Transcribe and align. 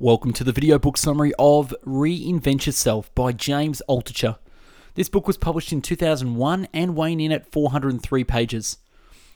Welcome 0.00 0.32
to 0.34 0.44
the 0.44 0.52
video 0.52 0.78
book 0.78 0.96
summary 0.96 1.32
of 1.40 1.74
Reinvent 1.84 2.66
Yourself 2.66 3.12
by 3.16 3.32
James 3.32 3.82
Altucher. 3.88 4.38
This 4.94 5.08
book 5.08 5.26
was 5.26 5.36
published 5.36 5.72
in 5.72 5.82
2001 5.82 6.68
and 6.72 6.94
weighing 6.94 7.18
in 7.18 7.32
at 7.32 7.50
403 7.50 8.22
pages. 8.22 8.78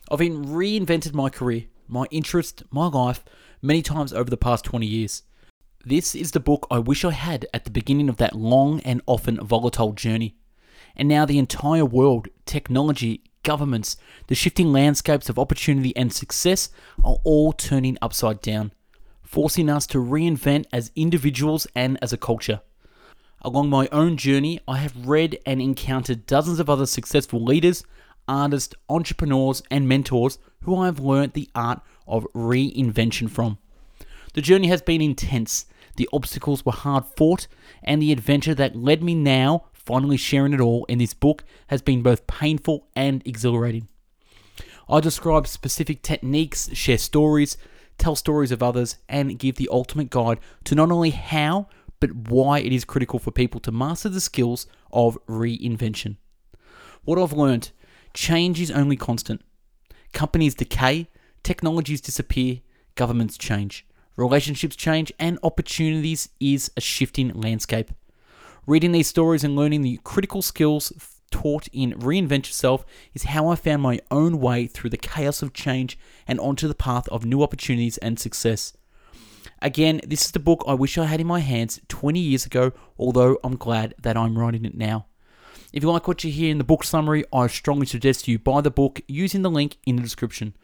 I've 0.09 0.19
been 0.19 0.45
reinvented 0.45 1.13
my 1.13 1.27
career, 1.27 1.65
my 1.89 2.05
interest, 2.11 2.63
my 2.71 2.87
life 2.87 3.25
many 3.61 3.81
times 3.81 4.13
over 4.13 4.29
the 4.29 4.37
past 4.37 4.63
20 4.63 4.85
years. 4.85 5.23
This 5.83 6.15
is 6.15 6.31
the 6.31 6.39
book 6.39 6.65
I 6.71 6.79
wish 6.79 7.03
I 7.03 7.11
had 7.11 7.45
at 7.53 7.65
the 7.65 7.69
beginning 7.69 8.07
of 8.07 8.15
that 8.15 8.33
long 8.33 8.79
and 8.85 9.01
often 9.05 9.45
volatile 9.45 9.91
journey. 9.91 10.37
And 10.95 11.09
now 11.09 11.25
the 11.25 11.39
entire 11.39 11.83
world, 11.83 12.29
technology, 12.45 13.25
governments, 13.43 13.97
the 14.27 14.35
shifting 14.35 14.71
landscapes 14.71 15.27
of 15.27 15.37
opportunity 15.37 15.93
and 15.97 16.13
success 16.13 16.69
are 17.03 17.17
all 17.25 17.51
turning 17.51 17.97
upside 18.01 18.39
down 18.39 18.71
forcing 19.33 19.67
us 19.67 19.87
to 19.87 19.97
reinvent 19.97 20.63
as 20.71 20.91
individuals 20.95 21.65
and 21.75 21.97
as 22.03 22.13
a 22.13 22.17
culture. 22.17 22.61
Along 23.41 23.67
my 23.67 23.89
own 23.91 24.15
journey, 24.15 24.59
I 24.67 24.77
have 24.77 25.07
read 25.07 25.39
and 25.43 25.59
encountered 25.59 26.27
dozens 26.27 26.59
of 26.59 26.69
other 26.69 26.85
successful 26.85 27.43
leaders, 27.43 27.83
artists, 28.27 28.75
entrepreneurs, 28.89 29.63
and 29.71 29.89
mentors 29.89 30.37
who 30.61 30.77
I 30.77 30.85
have 30.85 30.99
learnt 30.99 31.33
the 31.33 31.49
art 31.55 31.81
of 32.07 32.27
reinvention 32.35 33.27
from. 33.27 33.57
The 34.35 34.41
journey 34.41 34.67
has 34.67 34.83
been 34.83 35.01
intense, 35.01 35.65
the 35.95 36.07
obstacles 36.13 36.63
were 36.63 36.71
hard 36.71 37.05
fought, 37.17 37.47
and 37.83 37.99
the 37.99 38.11
adventure 38.11 38.53
that 38.53 38.75
led 38.75 39.01
me 39.01 39.15
now, 39.15 39.65
finally 39.73 40.17
sharing 40.17 40.53
it 40.53 40.61
all 40.61 40.85
in 40.85 40.99
this 40.99 41.15
book, 41.15 41.43
has 41.69 41.81
been 41.81 42.03
both 42.03 42.27
painful 42.27 42.85
and 42.95 43.25
exhilarating. 43.25 43.87
I 44.87 44.99
describe 44.99 45.47
specific 45.47 46.03
techniques, 46.03 46.69
share 46.73 46.99
stories, 46.99 47.57
tell 47.97 48.15
stories 48.15 48.51
of 48.51 48.63
others, 48.63 48.97
and 49.07 49.37
give 49.39 49.55
the 49.55 49.69
ultimate 49.71 50.09
guide 50.09 50.39
to 50.65 50.75
not 50.75 50.91
only 50.91 51.11
how, 51.11 51.67
but 51.99 52.13
why 52.13 52.59
it 52.59 52.73
is 52.73 52.85
critical 52.85 53.19
for 53.19 53.31
people 53.31 53.59
to 53.61 53.71
master 53.71 54.09
the 54.09 54.19
skills 54.19 54.67
of 54.91 55.17
reinvention. 55.27 56.17
What 57.03 57.19
I've 57.19 57.33
learned 57.33 57.71
change 58.13 58.59
is 58.59 58.71
only 58.71 58.95
constant. 58.95 59.41
Companies 60.13 60.55
decay, 60.55 61.09
technologies 61.43 62.01
disappear, 62.01 62.59
governments 62.95 63.37
change, 63.37 63.85
relationships 64.15 64.75
change, 64.75 65.11
and 65.19 65.39
opportunities 65.43 66.29
is 66.39 66.71
a 66.77 66.81
shifting 66.81 67.29
landscape. 67.29 67.91
Reading 68.67 68.91
these 68.91 69.07
stories 69.07 69.43
and 69.43 69.55
learning 69.55 69.81
the 69.81 69.99
critical 70.03 70.41
skills 70.41 70.91
taught 71.33 71.67
in 71.73 71.93
Reinvent 71.93 72.47
Yourself 72.47 72.85
is 73.13 73.23
how 73.23 73.47
I 73.47 73.55
found 73.55 73.81
my 73.81 73.99
own 74.11 74.39
way 74.39 74.67
through 74.67 74.91
the 74.91 74.97
chaos 74.97 75.41
of 75.41 75.51
change 75.51 75.97
and 76.27 76.39
onto 76.39 76.67
the 76.67 76.75
path 76.75 77.09
of 77.09 77.25
new 77.25 77.41
opportunities 77.41 77.97
and 77.97 78.19
success. 78.19 78.73
Again, 79.61 79.99
this 80.07 80.25
is 80.25 80.31
the 80.31 80.39
book 80.39 80.63
I 80.67 80.75
wish 80.75 80.97
I 80.97 81.05
had 81.05 81.19
in 81.19 81.27
my 81.27 81.39
hands 81.39 81.81
20 81.89 82.19
years 82.19 82.45
ago, 82.45 82.71
although 82.97 83.39
I'm 83.43 83.57
glad 83.57 83.95
that 83.99 84.15
I'm 84.15 84.37
writing 84.37 84.63
it 84.63 84.77
now. 84.77 85.07
If 85.73 85.81
you 85.81 85.89
like 85.89 86.07
what 86.07 86.23
you 86.23 86.31
hear 86.31 86.51
in 86.51 86.59
the 86.59 86.63
book 86.63 86.83
summary, 86.83 87.25
I 87.33 87.47
strongly 87.47 87.87
suggest 87.87 88.27
you 88.27 88.37
buy 88.37 88.61
the 88.61 88.69
book 88.69 89.01
using 89.07 89.41
the 89.41 89.49
link 89.49 89.77
in 89.87 89.95
the 89.95 90.03
description. 90.03 90.55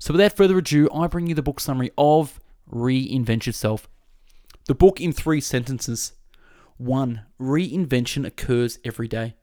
So, 0.00 0.12
without 0.12 0.36
further 0.36 0.58
ado, 0.58 0.90
I 0.92 1.06
bring 1.06 1.28
you 1.28 1.36
the 1.36 1.42
book 1.42 1.60
summary 1.60 1.92
of 1.96 2.40
Reinvent 2.68 3.46
Yourself. 3.46 3.88
The 4.66 4.74
book 4.74 5.00
in 5.00 5.12
three 5.12 5.40
sentences. 5.40 6.14
1. 6.78 7.22
Reinvention 7.40 8.26
occurs 8.26 8.78
every 8.84 9.06
day. 9.06 9.36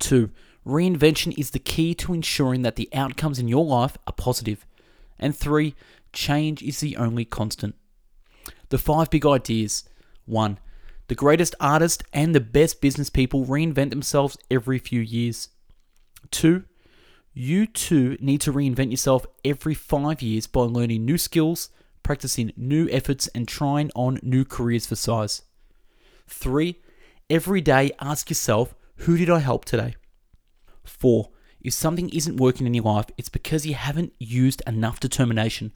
Two, 0.00 0.30
reinvention 0.66 1.38
is 1.38 1.50
the 1.50 1.60
key 1.60 1.94
to 1.94 2.12
ensuring 2.12 2.62
that 2.62 2.74
the 2.74 2.88
outcomes 2.92 3.38
in 3.38 3.46
your 3.46 3.64
life 3.64 3.96
are 4.08 4.12
positive. 4.12 4.66
And 5.18 5.36
three, 5.36 5.76
change 6.12 6.62
is 6.62 6.80
the 6.80 6.96
only 6.96 7.24
constant. 7.24 7.76
The 8.70 8.78
five 8.78 9.10
big 9.10 9.24
ideas. 9.24 9.84
One, 10.24 10.58
the 11.06 11.14
greatest 11.14 11.54
artists 11.60 12.02
and 12.12 12.34
the 12.34 12.40
best 12.40 12.80
business 12.80 13.10
people 13.10 13.44
reinvent 13.44 13.90
themselves 13.90 14.36
every 14.50 14.78
few 14.78 15.00
years. 15.00 15.48
Two, 16.30 16.64
you 17.32 17.66
too 17.66 18.16
need 18.20 18.40
to 18.42 18.52
reinvent 18.52 18.90
yourself 18.90 19.26
every 19.44 19.74
five 19.74 20.22
years 20.22 20.46
by 20.46 20.62
learning 20.62 21.04
new 21.04 21.18
skills, 21.18 21.70
practicing 22.02 22.52
new 22.56 22.88
efforts, 22.90 23.28
and 23.28 23.46
trying 23.46 23.90
on 23.94 24.18
new 24.22 24.44
careers 24.44 24.86
for 24.86 24.96
size. 24.96 25.42
Three, 26.26 26.80
every 27.28 27.60
day 27.60 27.92
ask 28.00 28.30
yourself 28.30 28.74
who 29.00 29.16
did 29.16 29.30
I 29.30 29.38
help 29.38 29.64
today? 29.64 29.94
Four, 30.84 31.30
if 31.62 31.72
something 31.72 32.10
isn't 32.10 32.36
working 32.36 32.66
in 32.66 32.74
your 32.74 32.84
life, 32.84 33.06
it's 33.16 33.28
because 33.28 33.64
you 33.64 33.74
haven't 33.74 34.12
used 34.18 34.62
enough 34.66 35.00
determination 35.00 35.72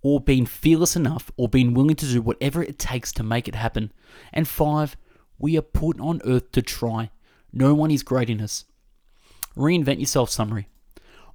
or 0.00 0.20
been 0.20 0.46
fearless 0.46 0.94
enough 0.94 1.30
or 1.36 1.48
been 1.48 1.74
willing 1.74 1.96
to 1.96 2.06
do 2.06 2.22
whatever 2.22 2.62
it 2.62 2.78
takes 2.78 3.12
to 3.12 3.22
make 3.24 3.48
it 3.48 3.56
happen. 3.56 3.92
And 4.32 4.46
five, 4.46 4.96
we 5.38 5.56
are 5.58 5.62
put 5.62 5.98
on 5.98 6.20
earth 6.24 6.52
to 6.52 6.62
try. 6.62 7.10
No 7.52 7.74
one 7.74 7.90
is 7.90 8.04
great 8.04 8.30
in 8.30 8.40
us. 8.40 8.64
Reinvent 9.56 9.98
yourself 9.98 10.30
summary. 10.30 10.68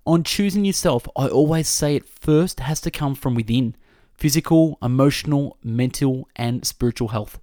On 0.05 0.23
choosing 0.23 0.63
yourself, 0.63 1.07
I 1.15 1.27
always 1.27 1.67
say 1.67 1.95
it 1.95 2.07
first 2.07 2.61
has 2.61 2.79
to 2.81 2.91
come 2.91 3.15
from 3.15 3.35
within 3.35 3.75
physical, 4.13 4.77
emotional, 4.81 5.57
mental, 5.61 6.29
and 6.37 6.65
spiritual 6.65 7.09
health, 7.09 7.39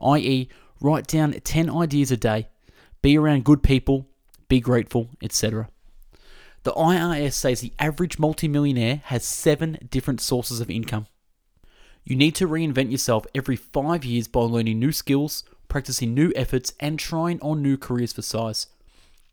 i.e., 0.00 0.48
write 0.80 1.08
down 1.08 1.32
10 1.32 1.68
ideas 1.68 2.12
a 2.12 2.16
day 2.16 2.48
be 3.02 3.16
around 3.16 3.44
good 3.44 3.62
people, 3.62 4.06
be 4.48 4.60
grateful, 4.60 5.10
etc. 5.22 5.68
The 6.62 6.72
IRS 6.72 7.32
says 7.32 7.60
the 7.60 7.72
average 7.78 8.18
multimillionaire 8.18 9.02
has 9.06 9.24
seven 9.24 9.78
different 9.90 10.20
sources 10.20 10.60
of 10.60 10.70
income. 10.70 11.06
You 12.04 12.16
need 12.16 12.34
to 12.36 12.48
reinvent 12.48 12.90
yourself 12.90 13.26
every 13.34 13.56
five 13.56 14.04
years 14.04 14.28
by 14.28 14.40
learning 14.40 14.78
new 14.78 14.92
skills, 14.92 15.44
practicing 15.68 16.12
new 16.14 16.32
efforts, 16.36 16.72
and 16.80 16.98
trying 16.98 17.40
on 17.40 17.62
new 17.62 17.76
careers 17.76 18.12
for 18.12 18.22
size. 18.22 18.66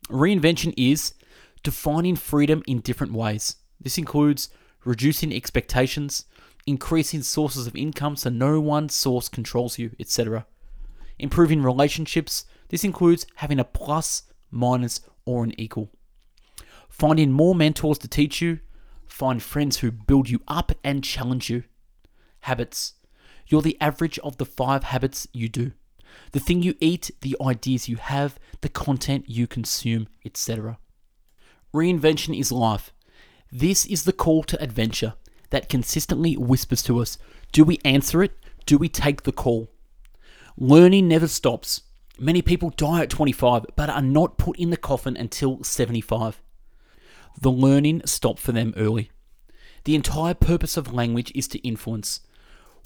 Reinvention 0.08 0.72
is 0.76 1.14
defining 1.62 2.16
freedom 2.16 2.62
in 2.66 2.80
different 2.80 3.12
ways. 3.12 3.56
This 3.80 3.98
includes 3.98 4.48
reducing 4.84 5.32
expectations, 5.32 6.24
increasing 6.66 7.22
sources 7.22 7.66
of 7.66 7.76
income 7.76 8.16
so 8.16 8.30
no 8.30 8.60
one 8.60 8.88
source 8.88 9.28
controls 9.28 9.78
you, 9.78 9.90
etc. 9.98 10.46
Improving 11.18 11.62
relationships, 11.62 12.44
this 12.68 12.84
includes 12.84 13.26
having 13.36 13.58
a 13.58 13.64
plus, 13.64 14.24
minus, 14.50 15.00
or 15.24 15.44
an 15.44 15.58
equal. 15.58 15.90
Finding 16.88 17.32
more 17.32 17.54
mentors 17.54 17.98
to 17.98 18.08
teach 18.08 18.40
you. 18.40 18.60
Find 19.06 19.42
friends 19.42 19.78
who 19.78 19.90
build 19.90 20.28
you 20.28 20.40
up 20.46 20.72
and 20.84 21.02
challenge 21.02 21.50
you. 21.50 21.64
Habits. 22.40 22.94
You're 23.46 23.62
the 23.62 23.78
average 23.80 24.18
of 24.20 24.36
the 24.36 24.44
five 24.44 24.84
habits 24.84 25.26
you 25.32 25.48
do. 25.48 25.72
The 26.32 26.40
thing 26.40 26.62
you 26.62 26.74
eat, 26.80 27.10
the 27.20 27.36
ideas 27.40 27.88
you 27.88 27.96
have, 27.96 28.38
the 28.60 28.68
content 28.68 29.28
you 29.28 29.46
consume, 29.46 30.08
etc. 30.24 30.78
Reinvention 31.74 32.38
is 32.38 32.52
life. 32.52 32.92
This 33.50 33.86
is 33.86 34.04
the 34.04 34.12
call 34.12 34.42
to 34.44 34.62
adventure 34.62 35.14
that 35.50 35.68
consistently 35.68 36.36
whispers 36.36 36.82
to 36.84 37.00
us 37.00 37.18
do 37.52 37.64
we 37.64 37.78
answer 37.84 38.22
it? 38.22 38.32
Do 38.66 38.76
we 38.76 38.90
take 38.90 39.22
the 39.22 39.32
call? 39.32 39.70
Learning 40.60 41.06
never 41.06 41.28
stops. 41.28 41.82
Many 42.18 42.42
people 42.42 42.70
die 42.70 43.02
at 43.02 43.10
25 43.10 43.66
but 43.76 43.88
are 43.88 44.02
not 44.02 44.38
put 44.38 44.58
in 44.58 44.70
the 44.70 44.76
coffin 44.76 45.16
until 45.16 45.62
75. 45.62 46.42
The 47.40 47.52
learning 47.52 48.02
stopped 48.06 48.40
for 48.40 48.50
them 48.50 48.74
early. 48.76 49.12
The 49.84 49.94
entire 49.94 50.34
purpose 50.34 50.76
of 50.76 50.92
language 50.92 51.30
is 51.32 51.46
to 51.48 51.60
influence. 51.60 52.22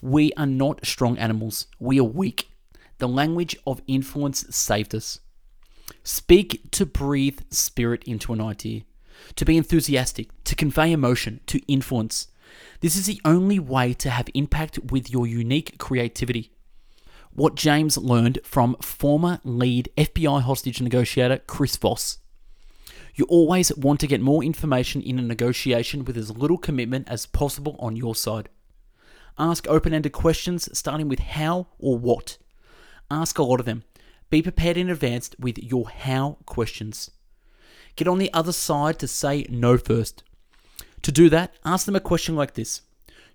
We 0.03 0.35
are 0.35 0.45
not 0.45 0.85
strong 0.85 1.17
animals, 1.17 1.67
we 1.79 1.99
are 1.99 2.05
weak. 2.05 2.51
The 2.99 3.09
language 3.09 3.57
of 3.67 3.81
influence 3.87 4.45
saved 4.55 4.95
us. 4.95 5.21
Speak 6.05 6.71
to 6.73 6.85
breathe 6.85 7.41
spirit 7.49 8.05
into 8.05 8.35
an 8.35 8.43
idea, 8.43 8.83
to 9.37 9.47
be 9.47 9.57
enthusiastic, 9.57 10.29
to 10.45 10.55
convey 10.55 10.93
emotion, 10.93 11.41
to 11.47 11.59
influence. 11.69 12.29
This 12.81 12.97
is 12.97 13.07
the 13.07 13.23
only 13.25 13.59
way 13.59 13.95
to 13.95 14.11
have 14.11 14.29
impact 14.35 14.79
with 14.91 15.11
your 15.11 15.27
unique 15.27 15.79
creativity 15.79 16.52
what 17.35 17.55
James 17.55 17.97
learned 17.97 18.39
from 18.45 18.77
former 18.83 19.41
lead 19.45 19.89
FBI 19.97 20.43
hostage 20.43 20.81
negotiator 20.81 21.39
Chris 21.47 21.77
Voss. 21.77 22.19
You 23.15 23.27
always 23.27 23.75
want 23.77 24.01
to 24.01 24.07
get 24.07 24.21
more 24.21 24.43
information 24.43 25.03
in 25.03 25.19
a 25.19 25.23
negotiation 25.23 26.05
with 26.05 26.17
as 26.17 26.37
little 26.37 26.59
commitment 26.59 27.09
as 27.09 27.27
possible 27.27 27.77
on 27.79 27.97
your 27.97 28.15
side. 28.15 28.49
Ask 29.39 29.67
open 29.69 29.95
ended 29.95 30.13
questions 30.13 30.69
starting 30.77 31.09
with 31.09 31.19
how 31.21 31.69
or 31.79 31.99
what. 31.99 32.39
Ask 33.11 33.39
a 33.39 33.43
lot 33.43 33.61
of 33.61 33.67
them. 33.67 33.85
Be 34.31 34.43
prepared 34.43 34.77
in 34.77 34.89
advance 34.89 35.31
with 35.39 35.59
your 35.59 35.89
how 35.89 36.39
questions. 36.47 37.11
Get 37.97 38.09
on 38.09 38.19
the 38.19 38.33
other 38.33 38.53
side 38.53 38.99
to 38.99 39.09
say 39.09 39.47
no 39.51 39.77
first. 39.77 40.25
To 41.03 41.13
do 41.13 41.29
that, 41.31 41.55
ask 41.65 41.85
them 41.85 41.97
a 41.97 42.01
question 42.01 42.37
like 42.37 42.55
this 42.55 42.83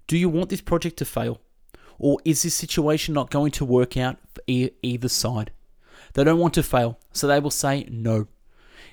Do 0.07 0.17
you 0.17 0.29
want 0.29 0.49
this 0.49 0.61
project 0.61 0.97
to 0.97 1.05
fail? 1.05 1.41
Or 1.99 2.19
is 2.23 2.43
this 2.43 2.55
situation 2.55 3.13
not 3.13 3.31
going 3.31 3.51
to 3.51 3.65
work 3.65 3.97
out 3.97 4.17
for 4.33 4.41
e- 4.47 4.71
either 4.81 5.09
side? 5.09 5.51
They 6.13 6.23
don't 6.23 6.39
want 6.39 6.53
to 6.55 6.63
fail, 6.63 6.99
so 7.11 7.27
they 7.27 7.39
will 7.39 7.51
say 7.51 7.87
no. 7.89 8.27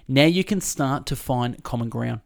Now 0.08 0.24
you 0.26 0.44
can 0.44 0.60
start 0.60 1.06
to 1.06 1.16
find 1.16 1.62
common 1.62 1.88
ground. 1.88 2.20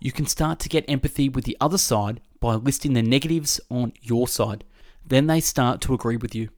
You 0.00 0.12
can 0.12 0.26
start 0.26 0.58
to 0.60 0.68
get 0.68 0.84
empathy 0.88 1.28
with 1.28 1.44
the 1.44 1.56
other 1.60 1.78
side 1.78 2.20
by 2.40 2.54
listing 2.54 2.92
the 2.92 3.02
negatives 3.02 3.60
on 3.70 3.92
your 4.02 4.28
side. 4.28 4.64
then 5.06 5.26
they 5.26 5.40
start 5.40 5.80
to 5.82 5.92
agree 5.92 6.16
with 6.16 6.34
you. 6.34 6.48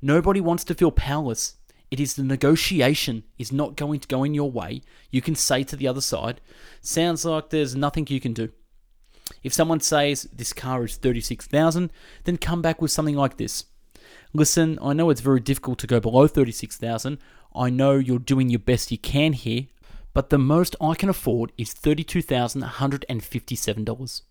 Nobody 0.00 0.40
wants 0.40 0.64
to 0.64 0.74
feel 0.74 0.90
powerless. 0.90 1.56
It 1.90 2.00
is 2.00 2.14
the 2.14 2.22
negotiation 2.22 3.24
is 3.38 3.52
not 3.52 3.76
going 3.76 4.00
to 4.00 4.08
go 4.08 4.24
in 4.24 4.34
your 4.34 4.50
way. 4.50 4.82
You 5.10 5.22
can 5.22 5.34
say 5.34 5.64
to 5.64 5.76
the 5.76 5.88
other 5.88 6.00
side, 6.00 6.40
sounds 6.80 7.24
like 7.24 7.50
there's 7.50 7.74
nothing 7.76 8.06
you 8.08 8.20
can 8.20 8.32
do. 8.32 8.50
If 9.42 9.52
someone 9.52 9.80
says 9.80 10.28
this 10.32 10.52
car 10.52 10.84
is 10.84 10.96
36,000, 10.96 11.90
then 12.24 12.36
come 12.36 12.62
back 12.62 12.82
with 12.82 12.90
something 12.90 13.16
like 13.16 13.36
this. 13.36 13.64
Listen, 14.34 14.78
I 14.82 14.92
know 14.92 15.10
it's 15.10 15.20
very 15.20 15.38
difficult 15.40 15.78
to 15.80 15.86
go 15.86 16.00
below 16.00 16.26
36,000. 16.26 17.18
I 17.54 17.70
know 17.70 17.92
you're 17.92 18.18
doing 18.18 18.50
your 18.50 18.58
best 18.58 18.90
you 18.90 18.98
can 18.98 19.32
here, 19.32 19.66
but 20.12 20.30
the 20.30 20.38
most 20.38 20.74
I 20.80 20.94
can 20.94 21.08
afford 21.08 21.52
is 21.56 21.72
$32,157. 21.74 24.22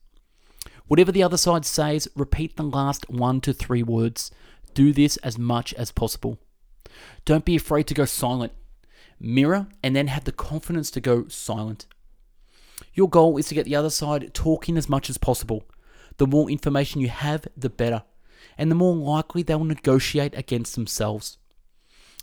Whatever 0.87 1.11
the 1.11 1.23
other 1.23 1.37
side 1.37 1.65
says, 1.65 2.07
repeat 2.15 2.55
the 2.55 2.63
last 2.63 3.09
one 3.09 3.41
to 3.41 3.53
three 3.53 3.83
words. 3.83 4.31
Do 4.73 4.93
this 4.93 5.17
as 5.17 5.37
much 5.37 5.73
as 5.73 5.91
possible. 5.91 6.37
Don't 7.25 7.45
be 7.45 7.55
afraid 7.55 7.87
to 7.87 7.93
go 7.93 8.05
silent. 8.05 8.53
Mirror 9.19 9.67
and 9.81 9.95
then 9.95 10.07
have 10.07 10.25
the 10.25 10.31
confidence 10.31 10.91
to 10.91 11.01
go 11.01 11.27
silent. 11.27 11.87
Your 12.97 13.07
goal 13.07 13.37
is 13.37 13.47
to 13.49 13.53
get 13.53 13.65
the 13.65 13.75
other 13.75 13.91
side 13.91 14.33
talking 14.33 14.75
as 14.75 14.89
much 14.89 15.07
as 15.07 15.19
possible. 15.19 15.63
The 16.17 16.25
more 16.25 16.49
information 16.49 16.99
you 16.99 17.09
have, 17.09 17.47
the 17.55 17.69
better, 17.69 18.01
and 18.57 18.71
the 18.71 18.75
more 18.75 18.95
likely 18.95 19.43
they 19.43 19.53
will 19.53 19.65
negotiate 19.65 20.35
against 20.35 20.73
themselves. 20.73 21.37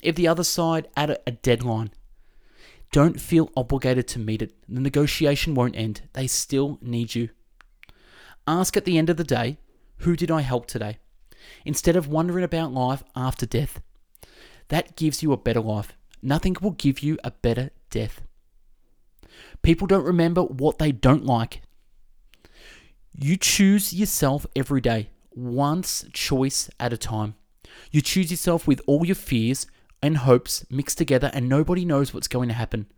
If 0.03 0.17
the 0.17 0.27
other 0.27 0.43
side 0.43 0.89
add 0.97 1.17
a 1.25 1.31
deadline, 1.31 1.93
don't 2.91 3.21
feel 3.21 3.53
obligated 3.57 4.09
to 4.09 4.19
meet 4.19 4.43
it. 4.43 4.53
The 4.69 4.81
negotiation 4.81 5.55
won't 5.55 5.77
end. 5.77 6.03
They 6.13 6.27
still 6.27 6.79
need 6.83 7.15
you. 7.15 7.29
Ask 8.49 8.77
at 8.77 8.85
the 8.85 8.99
end 8.99 9.09
of 9.09 9.17
the 9.17 9.23
day, 9.23 9.59
who 9.99 10.17
did 10.17 10.31
I 10.31 10.41
help 10.41 10.67
today? 10.67 10.99
Instead 11.65 11.95
of 11.95 12.09
wondering 12.09 12.45
about 12.45 12.73
life 12.73 13.05
after 13.15 13.47
death. 13.47 13.81
That 14.69 14.97
gives 14.97 15.23
you 15.23 15.33
a 15.33 15.37
better 15.37 15.61
life. 15.61 15.93
Nothing 16.21 16.57
will 16.61 16.73
give 16.73 16.99
you 16.99 17.17
a 17.23 17.31
better 17.31 17.71
death. 17.91 18.23
People 19.65 19.87
don't 19.87 20.05
remember 20.05 20.43
what 20.43 20.79
they 20.79 20.93
don't 20.93 21.25
like. 21.25 21.63
You 23.15 23.39
choose 23.39 23.95
yourself 23.95 24.45
every 24.55 24.83
day, 24.83 25.09
once 25.35 26.05
choice 26.13 26.69
at 26.79 26.93
a 26.93 26.99
time. 26.99 27.35
You 27.91 28.03
choose 28.03 28.31
yourself 28.31 28.69
with 28.69 28.83
all 28.87 29.07
your 29.07 29.15
fears 29.15 29.67
and 30.03 30.19
hopes 30.19 30.67
mixed 30.69 30.99
together, 30.99 31.31
and 31.33 31.49
nobody 31.49 31.87
knows 31.87 32.13
what's 32.13 32.29
going 32.29 32.49
to 32.51 32.55
happen. 32.55 32.89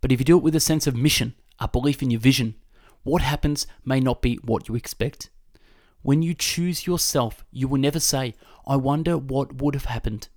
But 0.00 0.10
if 0.10 0.18
you 0.18 0.24
do 0.24 0.38
it 0.38 0.42
with 0.42 0.56
a 0.56 0.60
sense 0.60 0.86
of 0.86 0.96
mission, 0.96 1.34
a 1.58 1.68
belief 1.68 2.02
in 2.02 2.10
your 2.10 2.20
vision, 2.20 2.54
what 3.02 3.20
happens 3.20 3.66
may 3.84 4.00
not 4.00 4.22
be 4.22 4.36
what 4.36 4.66
you 4.66 4.74
expect. 4.76 5.28
When 6.00 6.22
you 6.22 6.32
choose 6.32 6.86
yourself, 6.86 7.44
you 7.50 7.68
will 7.68 7.80
never 7.80 8.00
say, 8.00 8.34
I 8.66 8.76
wonder 8.76 9.18
what 9.18 9.60
would 9.60 9.74
have 9.74 9.84
happened. 9.84 10.28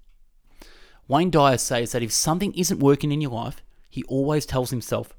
Wayne 1.08 1.30
Dyer 1.30 1.58
says 1.58 1.94
that 1.94 2.04
if 2.04 2.12
something 2.12 2.54
isn't 2.56 2.82
working 2.82 3.14
in 3.14 3.22
your 3.22 3.32
life, 3.32 3.62
he 3.90 4.04
always 4.04 4.46
tells 4.46 4.72
himself, 4.72 5.14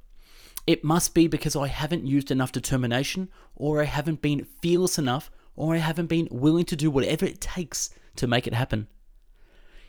It 0.66 0.84
must 0.84 1.14
be 1.14 1.26
because 1.26 1.56
I 1.56 1.66
haven't 1.66 2.06
used 2.06 2.30
enough 2.30 2.52
determination, 2.52 3.28
or 3.56 3.80
I 3.80 3.84
haven't 3.84 4.22
been 4.22 4.46
fearless 4.60 4.98
enough, 4.98 5.30
or 5.56 5.74
I 5.74 5.78
haven't 5.78 6.06
been 6.06 6.28
willing 6.30 6.64
to 6.66 6.76
do 6.76 6.90
whatever 6.90 7.24
it 7.24 7.40
takes 7.40 7.90
to 8.16 8.26
make 8.26 8.46
it 8.46 8.54
happen. 8.54 8.86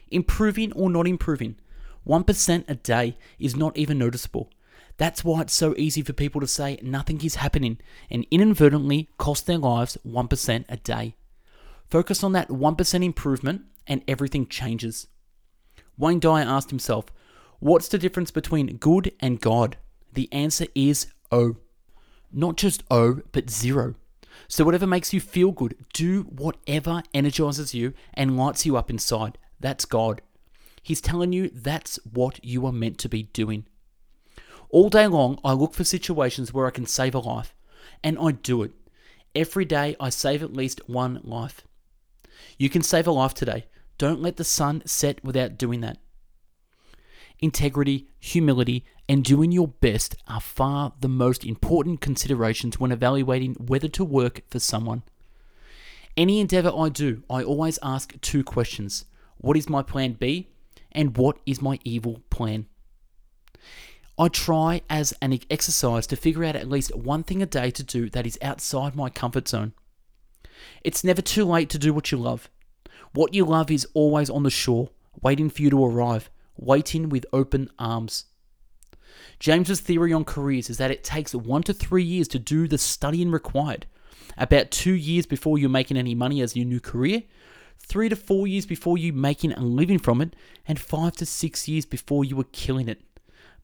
Improving 0.10 0.74
or 0.74 0.90
not 0.90 1.08
improving, 1.08 1.56
1% 2.08 2.66
a 2.68 2.76
day 2.76 3.18
is 3.40 3.56
not 3.56 3.78
even 3.78 3.98
noticeable. 3.98 4.50
That's 4.98 5.24
why 5.24 5.42
it's 5.42 5.54
so 5.54 5.74
easy 5.78 6.02
for 6.02 6.14
people 6.14 6.42
to 6.42 6.48
say 6.48 6.80
nothing 6.82 7.24
is 7.24 7.36
happening 7.36 7.80
and 8.10 8.26
inadvertently 8.30 9.10
cost 9.18 9.46
their 9.48 9.58
lives 9.58 9.98
1% 10.06 10.66
a 10.70 10.78
day. 10.78 11.16
Focus 11.90 12.24
on 12.24 12.32
that 12.34 12.50
1% 12.50 13.06
improvement 13.06 13.64
and 13.88 14.04
everything 14.08 14.48
changes. 14.48 15.08
Wayne 15.98 16.20
Dyer 16.20 16.46
asked 16.46 16.70
himself, 16.70 17.06
What's 17.60 17.88
the 17.88 17.98
difference 17.98 18.32
between 18.32 18.78
good 18.78 19.14
and 19.20 19.40
God? 19.40 19.78
The 20.14 20.32
answer 20.32 20.68
is 20.76 21.08
O. 21.32 21.58
Not 22.32 22.58
just 22.58 22.84
O, 22.90 23.22
but 23.32 23.50
zero. 23.50 23.96
So, 24.48 24.64
whatever 24.64 24.88
makes 24.88 25.14
you 25.14 25.20
feel 25.20 25.52
good, 25.52 25.76
do 25.94 26.24
whatever 26.24 27.04
energizes 27.14 27.74
you 27.74 27.94
and 28.14 28.38
lights 28.38 28.66
you 28.66 28.78
up 28.78 28.90
inside. 28.90 29.38
That's 29.60 29.86
God. 29.86 30.22
He's 30.82 31.02
telling 31.02 31.32
you 31.34 31.50
that's 31.50 31.98
what 32.12 32.44
you 32.44 32.66
are 32.66 32.72
meant 32.72 32.98
to 33.00 33.10
be 33.10 33.24
doing. 33.24 33.66
All 34.70 34.90
day 34.90 35.08
long, 35.08 35.40
I 35.44 35.54
look 35.54 35.74
for 35.74 35.84
situations 35.84 36.54
where 36.54 36.68
I 36.68 36.72
can 36.72 36.86
save 36.86 37.16
a 37.16 37.20
life, 37.20 37.54
and 38.04 38.18
I 38.20 38.32
do 38.32 38.64
it. 38.64 38.72
Every 39.36 39.66
day, 39.66 39.96
I 40.00 40.10
save 40.10 40.44
at 40.44 40.54
least 40.54 40.82
one 40.88 41.22
life. 41.24 41.62
You 42.58 42.70
can 42.70 42.82
save 42.82 43.08
a 43.08 43.12
life 43.12 43.34
today. 43.34 43.68
Don't 43.98 44.22
let 44.22 44.38
the 44.38 44.44
sun 44.44 44.84
set 44.86 45.24
without 45.24 45.58
doing 45.58 45.82
that. 45.82 45.98
Integrity, 47.40 48.08
humility, 48.20 48.86
and 49.10 49.24
doing 49.24 49.52
your 49.52 49.68
best 49.68 50.16
are 50.28 50.40
far 50.40 50.94
the 51.02 51.10
most 51.10 51.46
important 51.46 52.02
considerations 52.02 52.80
when 52.80 52.92
evaluating 52.92 53.56
whether 53.56 53.88
to 53.90 54.06
work 54.06 54.42
for 54.50 54.60
someone. 54.60 55.04
Any 56.16 56.40
endeavor 56.40 56.72
I 56.76 56.90
do, 56.90 57.24
I 57.30 57.44
always 57.44 57.80
ask 57.82 58.20
two 58.22 58.44
questions 58.44 59.06
What 59.38 59.58
is 59.58 59.70
my 59.70 59.82
plan 59.82 60.14
B? 60.14 60.50
And 60.92 61.18
what 61.18 61.38
is 61.46 61.62
my 61.62 61.80
evil 61.84 62.22
plan? 62.30 62.68
I 64.18 64.28
try 64.28 64.82
as 64.92 65.12
an 65.22 65.40
exercise 65.50 66.06
to 66.08 66.16
figure 66.16 66.44
out 66.44 66.56
at 66.56 66.70
least 66.70 66.96
one 66.96 67.24
thing 67.24 67.42
a 67.42 67.48
day 67.48 67.72
to 67.72 67.84
do 67.84 68.12
that 68.12 68.28
is 68.28 68.38
outside 68.44 68.96
my 68.96 69.10
comfort 69.10 69.48
zone. 69.48 69.74
It's 70.84 71.04
never 71.04 71.22
too 71.22 71.46
late 71.46 71.70
to 71.72 71.80
do 71.80 71.94
what 71.94 72.12
you 72.12 72.20
love. 72.20 72.48
What 73.14 73.34
you 73.34 73.44
love 73.44 73.72
is 73.72 73.88
always 73.96 74.30
on 74.30 74.44
the 74.44 74.52
shore, 74.52 74.90
waiting 75.22 75.50
for 75.50 75.64
you 75.64 75.72
to 75.72 75.84
arrive, 75.84 76.30
waiting 76.56 77.10
with 77.10 77.26
open 77.34 77.70
arms. 77.80 78.26
James's 79.40 79.80
theory 79.80 80.14
on 80.14 80.24
careers 80.24 80.70
is 80.70 80.78
that 80.78 80.92
it 80.92 81.04
takes 81.04 81.34
one 81.36 81.64
to 81.64 81.74
three 81.74 82.04
years 82.04 82.28
to 82.30 82.40
do 82.40 82.68
the 82.68 82.78
studying 82.78 83.32
required. 83.32 83.86
About 84.38 84.72
two 84.72 84.94
years 84.94 85.26
before 85.26 85.58
you're 85.58 85.70
making 85.70 85.98
any 85.98 86.16
money 86.16 86.42
as 86.42 86.56
your 86.56 86.66
new 86.66 86.80
career, 86.80 87.24
three 87.78 88.10
to 88.10 88.16
four 88.16 88.48
years 88.48 88.66
before 88.66 88.98
you're 88.98 89.14
making 89.14 89.54
a 89.54 89.60
living 89.60 90.00
from 90.00 90.22
it, 90.22 90.36
and 90.68 90.80
five 90.80 91.14
to 91.18 91.26
six 91.26 91.68
years 91.68 91.86
before 91.86 92.26
you 92.26 92.40
are 92.40 92.46
killing 92.46 92.88
it. 92.88 93.02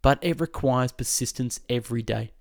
But 0.02 0.20
it 0.22 0.40
requires 0.40 0.92
persistence 0.92 1.60
every 1.70 2.02
day. 2.02 2.32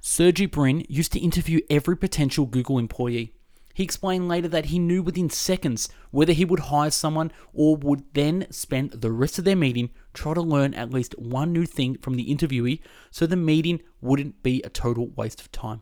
Sergey 0.00 0.46
Brin 0.46 0.84
used 0.88 1.12
to 1.12 1.20
interview 1.20 1.60
every 1.68 1.96
potential 1.96 2.46
Google 2.46 2.78
employee. 2.78 3.34
He 3.80 3.84
explained 3.84 4.28
later 4.28 4.48
that 4.48 4.66
he 4.66 4.78
knew 4.78 5.02
within 5.02 5.30
seconds 5.30 5.88
whether 6.10 6.34
he 6.34 6.44
would 6.44 6.68
hire 6.68 6.90
someone 6.90 7.32
or 7.54 7.76
would 7.76 8.04
then 8.12 8.46
spend 8.50 8.90
the 8.90 9.10
rest 9.10 9.38
of 9.38 9.46
their 9.46 9.56
meeting 9.56 9.88
trying 10.12 10.34
to 10.34 10.42
learn 10.42 10.74
at 10.74 10.92
least 10.92 11.18
one 11.18 11.50
new 11.50 11.64
thing 11.64 11.96
from 11.96 12.16
the 12.16 12.28
interviewee 12.28 12.80
so 13.10 13.24
the 13.24 13.36
meeting 13.36 13.80
wouldn't 14.02 14.42
be 14.42 14.60
a 14.60 14.68
total 14.68 15.08
waste 15.16 15.40
of 15.40 15.50
time. 15.50 15.80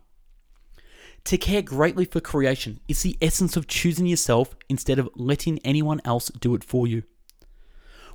To 1.25 1.37
care 1.37 1.61
greatly 1.61 2.05
for 2.05 2.21
creation 2.21 2.79
is 2.87 3.03
the 3.03 3.17
essence 3.21 3.57
of 3.57 3.67
choosing 3.67 4.05
yourself 4.05 4.55
instead 4.69 4.97
of 4.97 5.09
letting 5.15 5.59
anyone 5.65 5.99
else 6.05 6.29
do 6.29 6.55
it 6.55 6.63
for 6.63 6.87
you. 6.87 7.03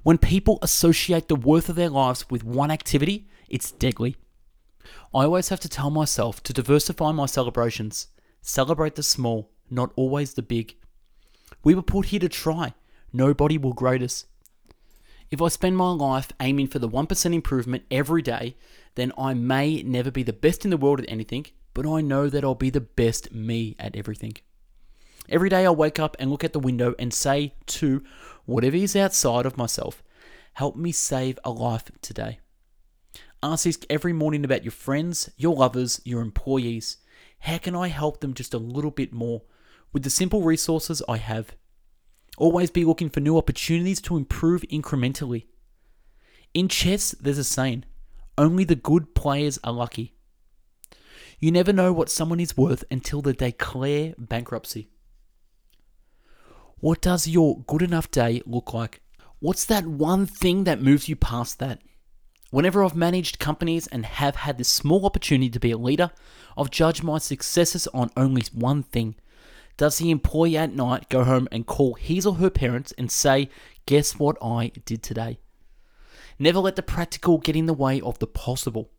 When 0.03 0.17
people 0.17 0.61
associate 0.63 1.29
the 1.29 1.37
worth 1.37 1.69
of 1.69 1.77
their 1.77 1.91
lives 1.91 2.31
with 2.31 2.43
one 2.43 2.71
activity, 2.71 3.29
it's 3.51 3.71
deadly. 3.71 4.17
I 5.15 5.25
always 5.25 5.51
have 5.51 5.61
to 5.61 5.69
tell 5.69 5.91
myself 5.91 6.43
to 6.45 6.55
diversify 6.55 7.13
my 7.13 7.27
celebrations. 7.27 8.07
Celebrate 8.41 8.95
the 8.95 9.03
small, 9.03 9.51
not 9.71 9.93
always 9.97 10.35
the 10.35 10.43
big. 10.43 10.77
We 11.63 11.75
were 11.75 11.83
put 11.83 12.07
here 12.07 12.21
to 12.21 12.29
try. 12.29 12.75
Nobody 13.13 13.59
will 13.59 13.73
grade 13.73 14.03
us. 14.03 14.27
If 15.31 15.41
I 15.41 15.49
spend 15.49 15.77
my 15.77 15.91
life 15.91 16.31
aiming 16.41 16.69
for 16.69 16.79
the 16.79 16.89
1% 16.89 17.35
improvement 17.35 17.85
every 17.91 18.23
day, 18.23 18.57
then 18.95 19.13
I 19.19 19.35
may 19.35 19.83
never 19.83 20.11
be 20.11 20.23
the 20.23 20.33
best 20.33 20.65
in 20.65 20.71
the 20.71 20.77
world 20.77 21.01
at 21.01 21.11
anything, 21.11 21.47
but 21.73 21.87
I 21.87 22.01
know 22.01 22.29
that 22.29 22.45
I'll 22.45 22.55
be 22.55 22.71
the 22.71 22.81
best 22.81 23.33
me 23.33 23.75
at 23.79 23.97
everything. 23.97 24.37
Every 25.29 25.49
day 25.49 25.65
I 25.65 25.71
wake 25.71 25.99
up 25.99 26.17
and 26.19 26.31
look 26.31 26.45
at 26.45 26.53
the 26.53 26.61
window 26.61 26.95
and 26.99 27.13
say 27.13 27.55
to 27.67 28.05
whatever 28.45 28.77
is 28.77 28.95
outside 28.95 29.47
of 29.47 29.57
myself, 29.57 30.03
help 30.55 30.77
me 30.77 30.93
save 30.93 31.39
a 31.45 31.51
life 31.51 31.91
today. 32.03 32.41
Ask 33.43 33.85
every 33.91 34.13
morning 34.13 34.45
about 34.45 34.65
your 34.65 34.73
friends, 34.73 35.31
your 35.37 35.57
lovers, 35.57 36.01
your 36.05 36.21
employees. 36.21 36.99
How 37.41 37.59
can 37.59 37.75
I 37.75 37.89
help 37.89 38.21
them 38.21 38.35
just 38.35 38.55
a 38.55 38.59
little 38.59 38.91
bit 38.91 39.13
more 39.13 39.43
with 39.95 40.03
the 40.03 40.11
simple 40.11 40.43
resources 40.43 41.01
I 41.09 41.17
have. 41.17 41.55
Always 42.37 42.71
be 42.71 42.85
looking 42.85 43.09
for 43.09 43.21
new 43.21 43.39
opportunities 43.39 44.03
to 44.03 44.17
improve 44.17 44.63
incrementally. 44.63 45.47
In 46.53 46.69
chess, 46.69 47.13
there's 47.13 47.39
a 47.39 47.45
saying 47.45 47.85
only 48.37 48.65
the 48.65 48.75
good 48.75 49.15
players 49.15 49.61
are 49.63 49.73
lucky. 49.73 50.13
You 51.39 51.53
never 51.53 51.73
know 51.73 51.93
what 51.93 52.11
someone 52.11 52.41
is 52.41 52.57
worth 52.57 52.83
until 52.91 53.23
they 53.23 53.33
declare 53.33 54.15
bankruptcy. 54.19 54.89
What 56.79 57.01
does 57.01 57.29
your 57.29 57.63
good 57.63 57.81
enough 57.81 58.11
day 58.11 58.43
look 58.45 58.75
like? 58.75 59.01
What's 59.39 59.65
that 59.67 59.87
one 59.87 60.27
thing 60.27 60.65
that 60.65 60.83
moves 60.83 61.09
you 61.09 61.15
past 61.15 61.61
that? 61.61 61.81
Whenever 62.51 62.85
I've 62.85 62.97
managed 62.97 63.39
companies 63.39 63.87
and 63.87 64.05
have 64.05 64.37
had 64.37 64.59
this 64.59 64.69
small 64.69 65.07
opportunity 65.07 65.51
to 65.51 65.61
be 65.61 65.71
a 65.71 65.79
leader, 65.79 66.11
I've 66.57 66.71
judged 66.71 67.05
my 67.05 67.19
successes 67.19 67.87
on 67.89 68.11
only 68.17 68.43
one 68.53 68.83
thing 68.83 69.15
Does 69.77 69.99
the 69.99 70.11
employee 70.11 70.57
at 70.57 70.75
night 70.75 71.09
go 71.09 71.25
home 71.25 71.49
and 71.51 71.67
call 71.67 71.95
his 71.95 72.27
or 72.27 72.37
her 72.37 72.51
parents 72.51 72.93
and 72.97 73.11
say, 73.11 73.49
Guess 73.87 74.19
what 74.19 74.37
I 74.43 74.71
did 74.85 75.03
today? 75.03 75.41
Never 76.39 76.61
let 76.61 76.77
the 76.77 76.83
practical 76.83 77.39
get 77.39 77.57
in 77.57 77.67
the 77.67 77.75
way 77.75 78.01
of 78.01 78.19
the 78.19 78.27
possible. 78.27 78.91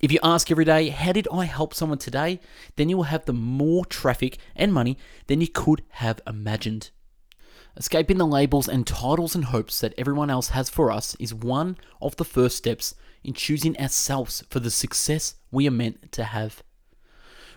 If 0.00 0.12
you 0.12 0.18
ask 0.22 0.50
every 0.50 0.64
day, 0.64 0.88
How 0.90 1.12
did 1.12 1.26
I 1.32 1.44
help 1.44 1.74
someone 1.74 1.98
today? 1.98 2.40
then 2.76 2.88
you 2.88 2.96
will 2.96 3.04
have 3.04 3.24
the 3.24 3.32
more 3.32 3.84
traffic 3.84 4.38
and 4.54 4.72
money 4.72 4.96
than 5.26 5.40
you 5.40 5.48
could 5.48 5.82
have 5.90 6.20
imagined. 6.26 6.90
Escaping 7.76 8.18
the 8.18 8.26
labels 8.26 8.68
and 8.68 8.86
titles 8.86 9.34
and 9.34 9.46
hopes 9.46 9.80
that 9.80 9.94
everyone 9.96 10.30
else 10.30 10.48
has 10.50 10.68
for 10.68 10.90
us 10.90 11.16
is 11.18 11.34
one 11.34 11.76
of 12.00 12.16
the 12.16 12.24
first 12.24 12.56
steps 12.56 12.94
in 13.22 13.32
choosing 13.32 13.78
ourselves 13.78 14.44
for 14.50 14.60
the 14.60 14.70
success 14.70 15.34
we 15.50 15.66
are 15.68 15.72
meant 15.72 16.10
to 16.12 16.24
have. 16.24 16.62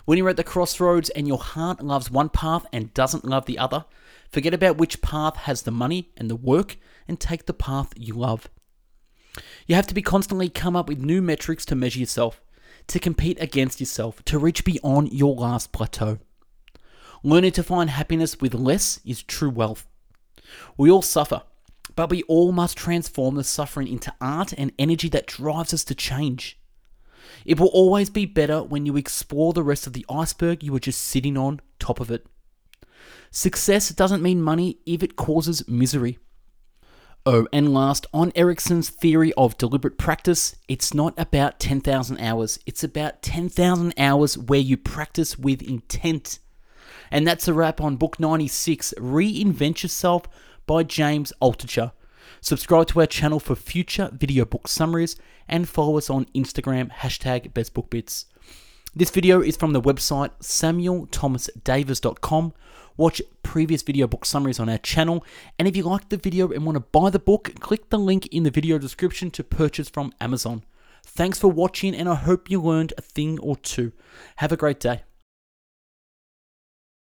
When 0.04 0.18
you're 0.18 0.28
at 0.28 0.36
the 0.36 0.44
crossroads 0.44 1.08
and 1.10 1.26
your 1.26 1.38
heart 1.38 1.82
loves 1.82 2.10
one 2.10 2.28
path 2.28 2.66
and 2.72 2.92
doesn't 2.92 3.24
love 3.24 3.46
the 3.46 3.58
other, 3.58 3.86
forget 4.30 4.52
about 4.52 4.76
which 4.76 5.00
path 5.00 5.36
has 5.36 5.62
the 5.62 5.70
money 5.70 6.10
and 6.16 6.28
the 6.28 6.36
work 6.36 6.76
and 7.08 7.18
take 7.18 7.46
the 7.46 7.54
path 7.54 7.92
you 7.96 8.12
love. 8.12 8.48
You 9.66 9.74
have 9.74 9.86
to 9.86 9.94
be 9.94 10.02
constantly 10.02 10.50
come 10.50 10.76
up 10.76 10.88
with 10.88 10.98
new 10.98 11.22
metrics 11.22 11.64
to 11.66 11.74
measure 11.74 12.00
yourself, 12.00 12.42
to 12.88 12.98
compete 12.98 13.40
against 13.40 13.80
yourself, 13.80 14.22
to 14.26 14.38
reach 14.38 14.64
beyond 14.64 15.12
your 15.12 15.34
last 15.34 15.72
plateau. 15.72 16.18
Learning 17.22 17.52
to 17.52 17.62
find 17.62 17.88
happiness 17.88 18.38
with 18.40 18.52
less 18.52 19.00
is 19.06 19.22
true 19.22 19.48
wealth. 19.48 19.86
We 20.76 20.90
all 20.90 21.00
suffer, 21.00 21.42
but 21.96 22.10
we 22.10 22.22
all 22.24 22.52
must 22.52 22.76
transform 22.76 23.36
the 23.36 23.44
suffering 23.44 23.88
into 23.88 24.14
art 24.20 24.52
and 24.52 24.72
energy 24.78 25.08
that 25.08 25.26
drives 25.26 25.72
us 25.72 25.84
to 25.84 25.94
change. 25.94 26.60
It 27.44 27.58
will 27.58 27.68
always 27.68 28.10
be 28.10 28.26
better 28.26 28.62
when 28.62 28.86
you 28.86 28.96
explore 28.96 29.52
the 29.52 29.62
rest 29.62 29.86
of 29.86 29.92
the 29.92 30.06
iceberg 30.08 30.62
you 30.62 30.72
were 30.72 30.80
just 30.80 31.02
sitting 31.02 31.36
on 31.36 31.60
top 31.78 32.00
of 32.00 32.10
it. 32.10 32.26
Success 33.30 33.88
doesn't 33.90 34.22
mean 34.22 34.40
money 34.40 34.78
if 34.86 35.02
it 35.02 35.16
causes 35.16 35.66
misery. 35.68 36.18
Oh, 37.26 37.48
and 37.52 37.72
last, 37.72 38.06
on 38.12 38.32
Ericsson's 38.34 38.90
theory 38.90 39.32
of 39.34 39.56
deliberate 39.56 39.96
practice, 39.96 40.56
it's 40.68 40.92
not 40.92 41.18
about 41.18 41.58
10,000 41.58 42.20
hours. 42.20 42.58
It's 42.66 42.84
about 42.84 43.22
10,000 43.22 43.94
hours 43.98 44.36
where 44.36 44.60
you 44.60 44.76
practice 44.76 45.38
with 45.38 45.62
intent. 45.62 46.38
And 47.10 47.26
that's 47.26 47.48
a 47.48 47.54
wrap 47.54 47.80
on 47.80 47.96
book 47.96 48.20
96 48.20 48.92
Reinvent 48.98 49.82
Yourself 49.82 50.28
by 50.66 50.82
James 50.82 51.32
Altucher. 51.40 51.92
Subscribe 52.44 52.86
to 52.88 53.00
our 53.00 53.06
channel 53.06 53.40
for 53.40 53.56
future 53.56 54.10
video 54.12 54.44
book 54.44 54.68
summaries 54.68 55.16
and 55.48 55.66
follow 55.66 55.96
us 55.96 56.10
on 56.10 56.26
Instagram, 56.34 56.92
hashtag 56.92 57.54
bestbookbits. 57.54 58.26
This 58.94 59.08
video 59.08 59.40
is 59.40 59.56
from 59.56 59.72
the 59.72 59.80
website 59.80 60.28
samuelthomasdavis.com. 60.42 62.52
Watch 62.98 63.22
previous 63.42 63.80
video 63.80 64.06
book 64.06 64.26
summaries 64.26 64.60
on 64.60 64.68
our 64.68 64.76
channel. 64.76 65.24
And 65.58 65.66
if 65.66 65.74
you 65.74 65.84
liked 65.84 66.10
the 66.10 66.18
video 66.18 66.50
and 66.50 66.66
want 66.66 66.76
to 66.76 66.80
buy 66.80 67.08
the 67.08 67.18
book, 67.18 67.54
click 67.60 67.88
the 67.88 67.98
link 67.98 68.26
in 68.26 68.42
the 68.42 68.50
video 68.50 68.76
description 68.76 69.30
to 69.30 69.42
purchase 69.42 69.88
from 69.88 70.12
Amazon. 70.20 70.64
Thanks 71.02 71.38
for 71.38 71.50
watching, 71.50 71.94
and 71.94 72.10
I 72.10 72.14
hope 72.14 72.50
you 72.50 72.60
learned 72.60 72.92
a 72.98 73.00
thing 73.00 73.38
or 73.38 73.56
two. 73.56 73.92
Have 74.36 74.52
a 74.52 74.58
great 74.58 74.80
day. 74.80 75.00